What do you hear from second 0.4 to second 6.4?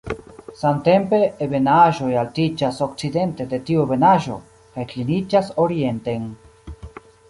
Samtempe, ebenaĵoj altiĝas okcidente de tiu ebenaĵo, kaj kliniĝas orienten.